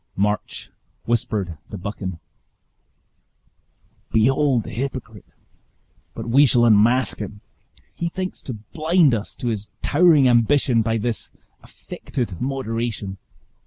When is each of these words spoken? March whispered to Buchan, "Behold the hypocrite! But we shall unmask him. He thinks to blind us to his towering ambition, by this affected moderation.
March 0.15 0.71
whispered 1.05 1.59
to 1.69 1.77
Buchan, 1.77 2.17
"Behold 4.11 4.63
the 4.63 4.71
hypocrite! 4.71 5.27
But 6.15 6.27
we 6.27 6.47
shall 6.47 6.65
unmask 6.65 7.19
him. 7.19 7.41
He 7.93 8.09
thinks 8.09 8.41
to 8.41 8.53
blind 8.55 9.13
us 9.13 9.35
to 9.35 9.49
his 9.49 9.69
towering 9.83 10.27
ambition, 10.27 10.81
by 10.81 10.97
this 10.97 11.29
affected 11.61 12.41
moderation. 12.41 13.19